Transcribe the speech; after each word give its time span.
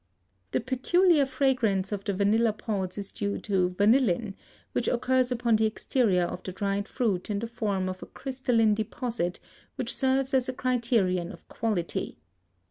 The 0.49 0.59
peculiar 0.61 1.27
fragrance 1.27 1.91
of 1.91 2.03
the 2.05 2.13
vanilla 2.15 2.53
pods 2.53 2.97
is 2.97 3.11
due 3.11 3.37
to 3.41 3.69
vanillin, 3.77 4.33
which 4.71 4.87
occurs 4.87 5.31
upon 5.31 5.57
the 5.57 5.67
exterior 5.67 6.23
of 6.23 6.41
the 6.41 6.51
dried 6.51 6.87
fruit 6.87 7.29
in 7.29 7.37
the 7.37 7.45
form 7.45 7.87
of 7.87 8.01
a 8.01 8.07
crystalline 8.07 8.73
deposit, 8.73 9.39
which 9.75 9.95
serves 9.95 10.33
as 10.33 10.49
a 10.49 10.53
criterion 10.53 11.31
of 11.31 11.47
quality. 11.49 12.17